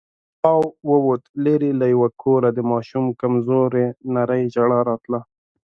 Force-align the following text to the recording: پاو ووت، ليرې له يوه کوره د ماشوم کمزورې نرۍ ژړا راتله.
پاو 0.41 0.63
ووت، 1.05 1.23
ليرې 1.43 1.71
له 1.79 1.85
يوه 1.93 2.09
کوره 2.21 2.49
د 2.53 2.59
ماشوم 2.71 3.05
کمزورې 3.21 3.85
نرۍ 4.13 4.43
ژړا 4.53 4.79
راتله. 4.89 5.19